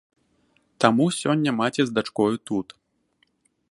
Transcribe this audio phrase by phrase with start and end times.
[0.85, 2.67] Таму сёння маці з дачкою тут.